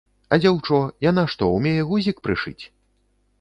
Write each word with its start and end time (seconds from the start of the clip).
А 0.35 0.37
дзяўчо, 0.43 0.79
яна 1.09 1.25
што, 1.33 1.51
умее 1.59 1.75
гузік 1.91 2.25
прышыць? 2.29 2.59